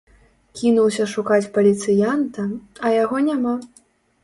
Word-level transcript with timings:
Кінуўся 0.61 1.05
шукаць 1.11 1.51
паліцыянта, 1.59 2.49
а 2.85 2.95
яго 3.03 3.23
няма. 3.31 3.55